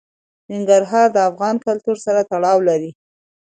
[0.51, 2.91] ننګرهار د افغان کلتور سره تړاو لري.